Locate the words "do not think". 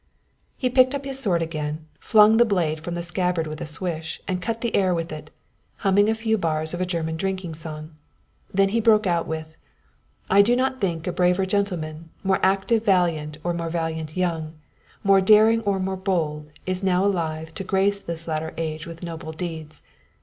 10.41-11.05